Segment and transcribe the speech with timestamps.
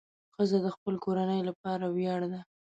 [0.33, 2.39] ښځه د خپل کورنۍ لپاره ویاړ ده.